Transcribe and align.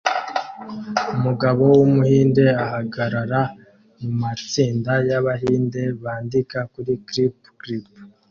Umugabo 1.13 1.61
wumuhinde 1.77 2.45
ahagarara 2.65 3.41
mumatsinda 3.99 4.93
yabahinde 5.09 5.81
bandika 6.03 6.59
kuri 6.73 6.93
clip 7.07 7.35
clip 7.61 7.85